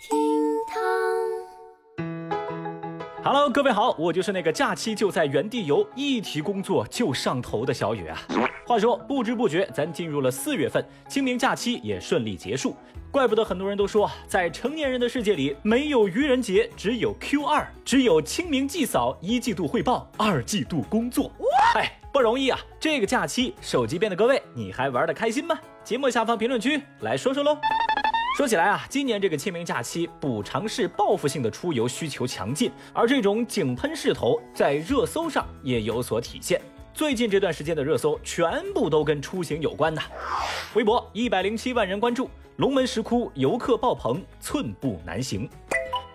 [0.00, 0.18] 厅
[0.66, 0.80] 堂。
[3.22, 8.18] Hello，各位好，我就是那个假期就在原地游，一提工作就上头的小雨啊。
[8.66, 12.74] 话说，不知不觉咱进入了四月份，清明假期也顺利结束，
[13.10, 21.30] 怪不得很多人都说，在成年人的世界里，没有愚人节，只有 Q 二，只有清明祭扫，一季度汇报，二季度工作。
[21.74, 22.58] 哎，不容易啊！
[22.80, 25.58] 这个假期，手机边的各位，你还玩得开心吗？
[25.84, 27.58] 节目下方评论区来说说喽。
[28.40, 36.58] 说起来啊，今年这个清明假期，补偿式、报复性的出游需求强劲，而这种井喷势头在热搜上也有所体现。
[36.94, 40.00] 最近这段时间的热搜全部都跟出行有关的。
[40.72, 45.46] 微博一百零七万人关注，龙门石窟游客爆棚，寸步难行。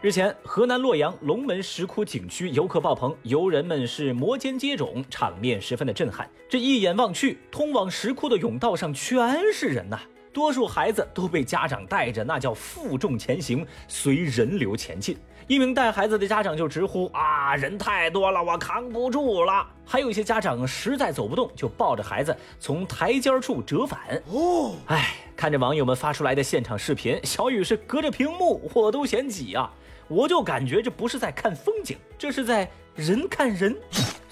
[0.02, 6.28] 日前，河南洛阳龙门石窟景区游客爆棚，游人们是摩肩接踵，场面十分的震撼。
[6.50, 10.00] 这一眼望去，通往石窟的甬道上全是人呐、
[10.36, 15.18] 多数孩子都被家长带着，那叫负重前行，随人流前进。
[15.48, 24.22] 一名带孩子的家长就直呼：“啊，人太多了，我扛不住了。”还有一些家长实在走不动，就抱着孩子从台阶处折返。
[24.28, 29.72] 哦，哎，看着网友们发出来的现场视频，小雨是隔着屏幕我都嫌挤啊，
[30.10, 33.74] 我就感觉这不是在看风景，这是在人看人。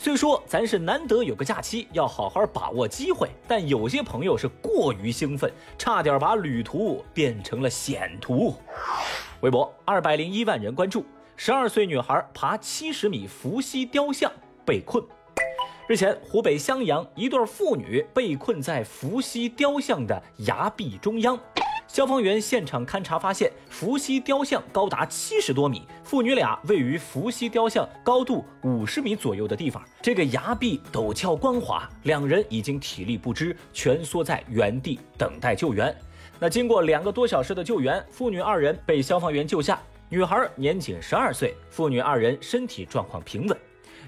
[0.03, 8.53] 虽说咱是难得有个假期，要好好把握机会，但有些朋友是过于兴奋，差点把旅途变成了险途。
[9.39, 11.05] 微博二百零一万人关注，
[11.37, 14.29] 十二岁女孩爬七十米伏羲雕像
[14.65, 15.01] 被困。
[15.87, 21.39] 日前，湖北襄阳一对妇女被困在伏羲雕像的崖壁中央。
[21.87, 29.83] 消防员现场勘查发现，伏羲雕像高达七十多米，父女俩位于伏羲雕像高度五十米左右的地方。
[30.01, 35.95] 这个崖壁陡峭光滑，两人已经体力不支，蜷缩在原地等待救援。
[36.39, 39.79] 那经过两个多小时的救援，父女二人被消防员救下。
[40.09, 43.57] 女孩年仅十二岁，父女二人身体状况平稳。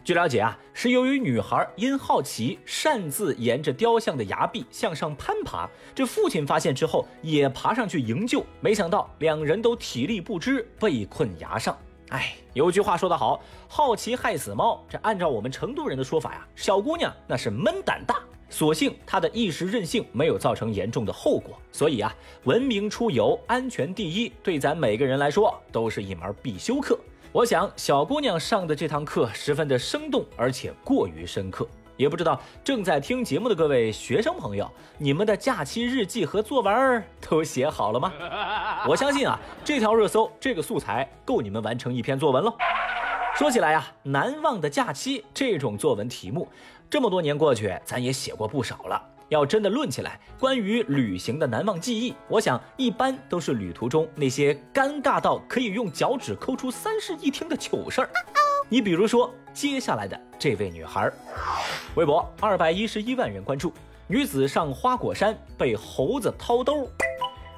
[0.05, 11.75] 据了解啊，是由于女孩因好奇擅自沿着雕像的崖壁向上攀爬，这父亲发现之后也爬上去营救，没想到两人都体力不支，被困崖上。
[12.09, 14.79] 哎，有句话说得好，好奇害死猫。
[14.87, 18.19] 这按照我们成都人的说法呀，小姑娘那是闷胆大。
[18.47, 26.95] 所幸她的一时任性没有造成严重的后果，所以啊，文明出游，安全第一，对咱每个人来说都是一门必修课。
[27.35, 31.67] 我想小姑娘上的这堂课十分的生动，而且过于深刻。
[31.97, 38.13] 也不知道正在听节目的各位学生朋友，你们的假期日记和作文都写好了吗？
[38.87, 42.53] 我相信啊，这条热搜这个素材够你们完成一篇作文喽。
[43.35, 46.47] 说起来呀、难忘的假期这种作文题目，
[46.89, 49.09] 这么多年过去，咱也写过不少了。
[49.29, 58.09] 要真的论起来，关于旅行的难忘记忆，我想一般都是旅途中那些尴尬到可以用脚趾抠出三室一厅的糗事儿。
[58.69, 61.11] 你比如说接下来的这位女孩，
[61.95, 63.71] 微博二百一十一万人关注，
[64.07, 66.89] 女子上花果山被猴子掏兜。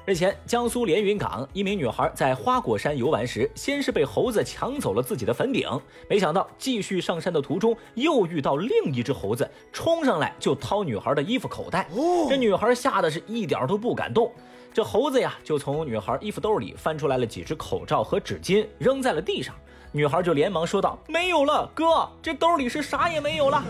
[0.08, 5.68] 日前，江苏连云港一名女孩在花果山游玩时，先是被猴子抢走了自己的粉饼，
[6.08, 11.86] 没想到继续上山的途中，又遇到另一只猴子冲上来就掏女孩的衣服口袋。
[12.26, 14.32] 这女孩吓得是一点都不敢动。
[14.72, 19.54] 这猴子呀，就从女孩衣服兜里翻出来了几只口罩和纸巾，扔在了地上。
[19.92, 23.62] 女孩就连忙说道：“没有了，哥，这兜里是啥也没有了。”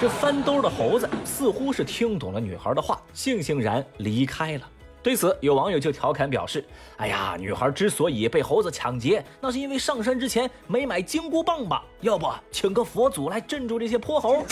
[0.00, 4.70] 这翻兜的猴子似乎是听懂了女孩的话，悻悻然离开了。
[5.04, 6.64] 对此，有网友就调侃表示
[6.96, 11.84] ：“哎呀，女孩之所以被猴子抢劫，那是因为上山之前没买金箍棒吧？
[12.00, 14.42] 要不请个佛祖来镇住这些泼猴。”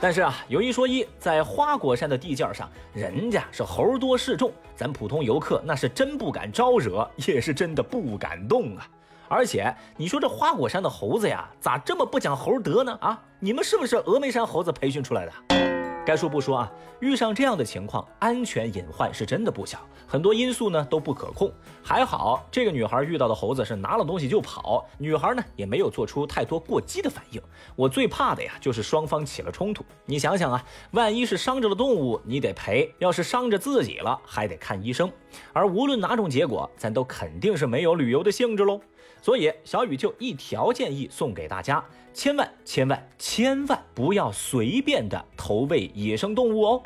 [0.00, 8.88] 但是啊，有一说一，在花果山的地界上，人家是猴多势众，咱普通游客那是真不敢招惹，也是真的不敢动啊。
[9.28, 12.96] 而且你说这花果山的猴子呀，咋这么不讲猴德呢？
[13.02, 15.67] 啊，你们是不是峨眉山猴子培训出来的？
[16.08, 21.52] 该说不说啊，遇上这样的情况，安全隐患是真的不小，很多因素呢都不可控。
[21.82, 27.42] 还好这个女孩遇到的猴子是拿了东西就跑，女孩呢也没有做出太多过激的反应。
[27.76, 29.84] 我最怕的呀就是双方起了冲突。
[30.06, 35.12] 你想想啊，万一是伤着了动物，你得赔；要是伤着自己了，还得看医生。
[35.52, 38.80] 而无论哪种结果，咱都肯定是没有旅游的性质喽。
[39.20, 46.82] 所以小雨就一条建议送给大家：千万千万千万不要随便的投喂野生动物哦。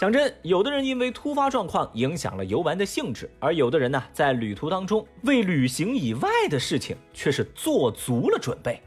[0.00, 8.82] 讲真，有的人因为突发状况影响了游玩的兴致，而有的人呢，在旅途当中为旅行以外的事情却是做足了准备。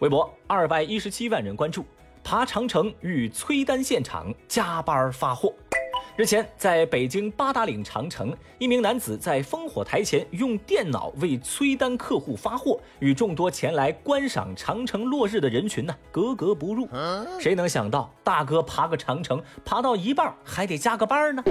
[0.00, 1.84] 微博二百一十七万人关注，
[2.24, 5.54] 爬长城遇催单现场加班发货。
[6.18, 16.88] 日前，在北京八达岭长城，一名男子在烽火台前用电脑为催单客户发货，与众多前来观赏长城落日的人群呢格格不入。
[17.38, 21.44] 谁能想到，大哥爬个长城，爬到一半还得加个班呢？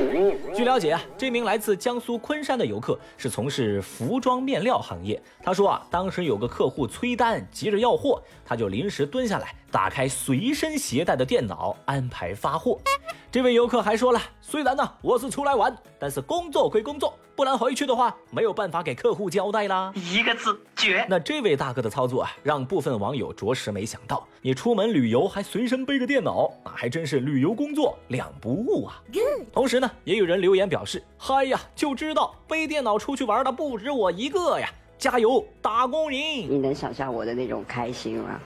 [0.54, 5.24] 据了解啊，这名来自江苏昆山的游客是从事服装面料行业。
[5.42, 12.80] 他说啊，当时有个客户催单，急着要货，他就临时蹲下来，打开随身携带的电脑，安排发货。
[13.32, 19.94] 这位游客还说了，虽然呢我是出来玩，但是工作归工作，不然回去的话没有办法给客户交代啦。
[19.94, 21.06] 一个字绝。
[21.08, 29.00] 那这位大哥的操作啊，让部分网友着实没想到，你出门旅游还随身背个电脑，那还真是旅游工作两不误啊。
[29.54, 34.68] 同时呢，也有人留言表示，嗨呀，就知道背电脑出去玩的不止我一个呀，
[34.98, 36.20] 加油，打工人！
[36.20, 38.40] 你能想象我的那种开心吗？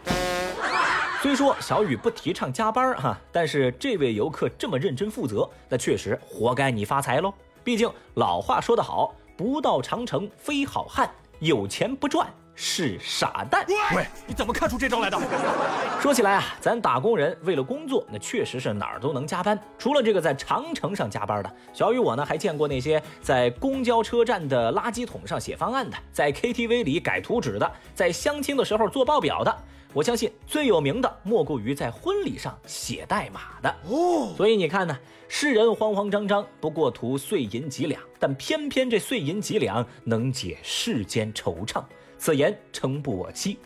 [1.22, 7.34] 虽说小雨不提倡加班哈，但是这位游客这么认真负责，那确实活该你发财喽。
[7.64, 11.10] 毕竟老话说得好，不到长城非好汉，
[11.40, 12.28] 有钱不赚
[12.64, 13.66] 是傻蛋。
[13.96, 15.20] 喂，你怎么看出这招来的？
[16.00, 19.60] 说起来啊，咱打工人为了工作，那确实是哪儿都能加班。
[19.80, 29.58] 除了这个在长城上加班的，小雨我呢还见过那些在公交车站的垃圾桶上写方案的，在 KTV 里改图纸的，在相亲的时候做报表的。
[29.92, 34.34] 我相信最有名的莫过于在婚礼上写代码的哦。
[34.38, 34.96] 所以你看呢，
[35.28, 41.84] 世人慌慌张张，不过图碎银几两，但偏偏这碎银几两能解世间惆怅，
[42.22, 43.58] 此言诚不我欺。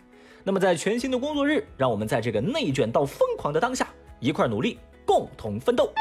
[0.41, 3.89] 那么在全新的工作日，让我们在这个内卷到疯狂的当下，
[4.21, 5.91] 一块努力，共同奋斗。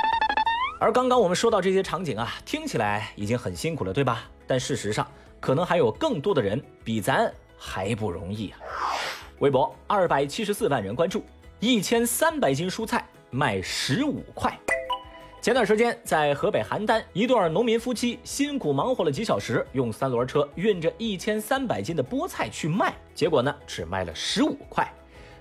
[0.78, 4.30] 而刚刚我们说到这些场景啊，听起来已经很辛苦了，对吧？
[4.46, 5.04] 但事实上，
[5.40, 7.28] 可能还有更多的人比咱
[7.58, 8.60] 还不容易啊。
[9.40, 11.24] 微博二百七十四万人关注，
[11.58, 14.56] 一千三百斤蔬菜卖十五块。
[15.44, 24.90] 前段时间，在河北邯郸，一对农民夫妻辛苦忙活了几小时，用三轮车运着一千三百斤的菠菜去卖，结果呢，只卖了十五块。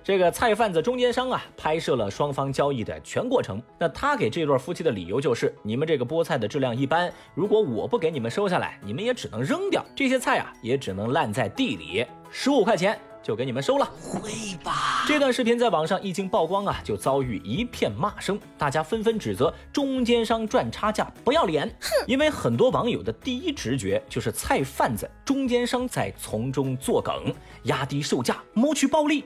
[0.03, 3.63] 这个菜贩子中间商啊，拍摄了双方交易的全过程。
[3.79, 12.05] 那他给这对夫妻的理由就是：你们这个菠菜的质量一般，如果我不给你们收下来，你们也只能扔掉这些菜啊，也只能烂在地里。
[12.29, 12.99] 十五块钱。
[13.23, 14.31] 就给你们收了，会
[14.63, 15.05] 吧？
[15.07, 21.65] 这段视频在网上一经曝光啊，就遭遇一片骂声，大家纷纷指责中间商赚差价不要脸。
[21.79, 27.33] 哼，因为很多网友的第一直觉就是菜贩子、中间商在从中作梗，
[27.63, 29.23] 压低售价谋取暴利。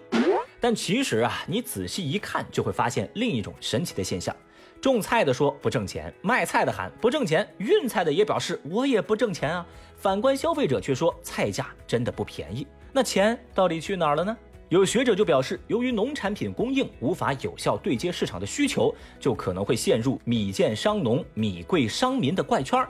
[0.60, 4.36] 但其实啊，你仔细一看就会发现另一种神奇的现象：
[4.80, 9.66] 种菜的说不挣钱，卖菜的喊不挣钱，运菜的也表示我也不挣钱啊。
[9.98, 12.68] 反观消费者却说菜价真的不便宜。
[12.98, 14.36] 那钱到底去哪儿了呢？
[14.70, 22.84] 有学者就表示，由于农产品供应无法有效对接市场的需求，就可能会陷入米贱伤农、米贵伤民的怪圈。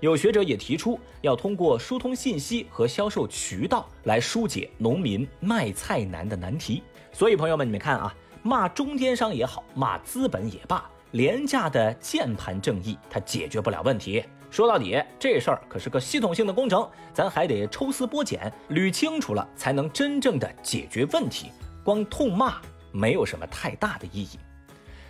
[0.00, 6.82] 有学者也提出，要通过疏通信息和销售渠道来疏解农民卖菜难的难题。
[7.12, 8.12] 所以，朋友们，你们看啊，
[8.42, 14.24] 骂中间商也好，骂资本也罢，廉价的键盘正义它解决不了问题。
[14.52, 21.50] 说到底，这事儿可是个系统性的工程，咱还得抽丝剥茧，捋清楚了，才能真正的解决问题。
[21.82, 22.60] 光痛骂
[22.92, 24.38] 没有什么太大的意义。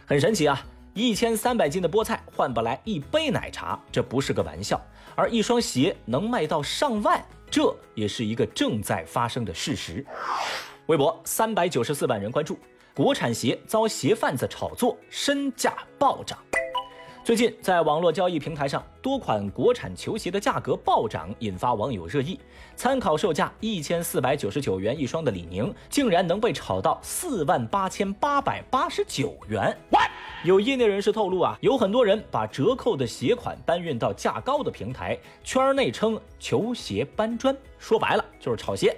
[0.07, 4.81] 很神奇啊，一千三百斤的菠菜换不来一杯奶茶，这不是个玩笑。
[5.17, 10.07] 而一双鞋能卖到上万，这也是一个正在发生的事实。
[10.87, 12.57] 微博三百九十四万人关注，
[12.95, 16.39] 国产鞋遭鞋贩子炒作，身价暴涨。
[17.25, 22.37] 最近，在网络交易平台上，多款国产球鞋的价格暴涨，引发网友热议。
[22.75, 29.77] 参考售价一千四百九十九元一双的李宁，竟然能被炒到四万八千八百八十九元。
[30.43, 38.97] 有业内人士透露啊，有很多人把折扣的鞋款搬运到价高的平台，圈内称“球鞋搬砖”，说白了就是炒鞋。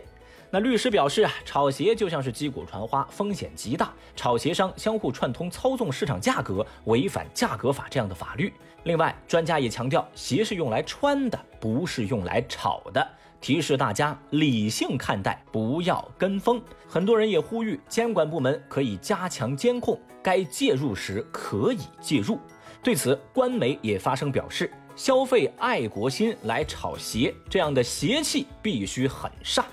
[0.54, 3.92] 那律师表示啊，炒鞋就像是击鼓传花，风险极大。
[4.14, 8.52] 炒鞋商相互串通，操纵市场价格，违反价格法这样的法律。
[8.84, 13.04] 另外，专家也强调，鞋是用来穿的，不是用来炒的，
[13.40, 16.62] 提示大家理性看待，不要跟风。
[16.86, 22.38] 很多人也呼吁监管部门可以加强监控，该介入时可以介入。
[22.80, 29.64] 对此，官媒也发声表示，消费爱国心来炒鞋，这样的邪气必须狠煞。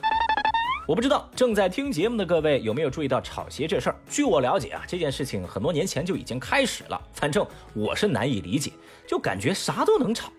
[0.92, 3.96] 我不知道正在听节目的各位有没有注意到炒鞋这事儿。
[4.10, 7.02] 据我了解啊，这件事情很多年前就已经开始了。
[7.14, 8.74] 反正我是难以理解，
[9.08, 10.30] 就感觉啥都能炒。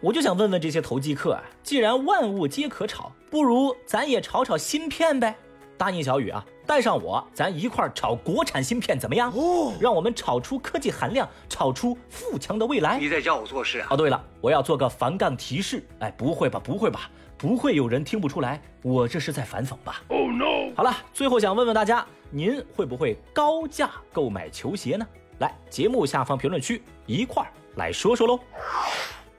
[0.00, 5.36] 我就想问问这些投机客啊，既然万物皆可炒，不如咱也炒炒芯片呗？
[5.78, 9.32] 答应小雨啊，带上我，咱一块儿炒国产芯片怎么样？
[9.32, 12.98] 哦，让我们炒出科技含量，炒出富强的未来。
[12.98, 13.86] 你在教我做事啊？
[13.90, 15.86] 哦，对了，我要做个反杠提示。
[16.00, 17.08] 哎，不会吧，不会吧，
[17.40, 20.74] 不会有人听不出来，我这是在反讽吧？Oh no！
[20.76, 25.06] 好了，最后想问问大家，您会不会高价购买球鞋呢？
[25.38, 28.38] 来，节目下方评论区一块儿来说说喽。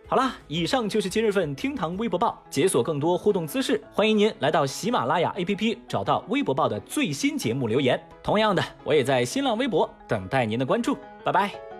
[0.08, 2.44] 好啦，以上就是今日份厅堂微博报。
[2.50, 8.02] 解锁更多互动姿势，欢迎您来到喜马拉雅 APP，找到微博报的最新节目留言。
[8.24, 10.98] 同样的，我也在新浪微博等待您的关注。
[11.24, 11.71] 拜拜。